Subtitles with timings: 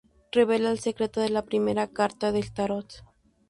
[0.31, 3.03] Revela el secreto de la primera Carta del tarot.